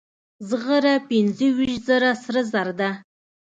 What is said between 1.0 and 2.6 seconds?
پنځه ویشت زره سره